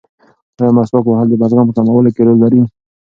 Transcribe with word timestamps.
ایا 0.59 0.71
مسواک 0.77 1.05
وهل 1.07 1.27
د 1.29 1.33
بلغم 1.41 1.65
په 1.69 1.73
کمولو 1.77 2.13
کې 2.15 2.21
رول 2.27 2.37
لري؟ 2.43 2.61